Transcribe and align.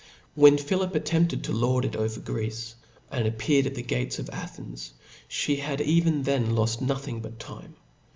When 0.33 0.57
Philip 0.57 0.95
attempted 0.95 1.43
to 1.43 1.51
lord 1.53 1.85
it 1.85 1.95
over 1.95 2.19
Greece^ 2.19 2.73
and 3.11 3.27
appeared 3.27 3.67
at 3.67 3.75
the 3.75 3.83
gates 3.83 4.17
of 4.17 4.31
Athens 4.31 4.93
f:, 4.95 5.31
flie 5.45 5.55
had 5.57 5.79
even 5.79 6.23
then 6.23 6.55
loft 6.55 6.81
nothing 6.81 7.19
but 7.19 7.37
time. 7.37 7.75